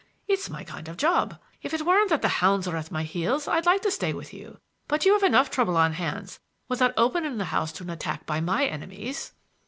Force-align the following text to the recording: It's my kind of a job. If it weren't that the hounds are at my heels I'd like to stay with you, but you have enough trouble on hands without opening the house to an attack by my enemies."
It's 0.27 0.49
my 0.49 0.63
kind 0.63 0.87
of 0.87 0.95
a 0.95 0.97
job. 0.97 1.39
If 1.61 1.75
it 1.75 1.85
weren't 1.85 2.09
that 2.09 2.23
the 2.23 2.27
hounds 2.41 2.67
are 2.67 2.75
at 2.75 2.89
my 2.89 3.03
heels 3.03 3.47
I'd 3.47 3.67
like 3.67 3.81
to 3.83 3.91
stay 3.91 4.13
with 4.13 4.33
you, 4.33 4.59
but 4.87 5.05
you 5.05 5.13
have 5.13 5.21
enough 5.21 5.51
trouble 5.51 5.77
on 5.77 5.93
hands 5.93 6.39
without 6.67 6.95
opening 6.97 7.37
the 7.37 7.45
house 7.53 7.71
to 7.73 7.83
an 7.83 7.91
attack 7.91 8.25
by 8.25 8.41
my 8.41 8.65
enemies." 8.65 9.33